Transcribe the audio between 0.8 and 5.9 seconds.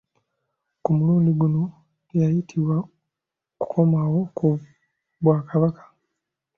Ku mulundi guno teyayitibwa kukomawo ku Bwakabaka.